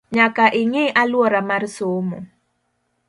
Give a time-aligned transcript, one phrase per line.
[0.15, 2.17] Nyaka ing’i aluora mar somo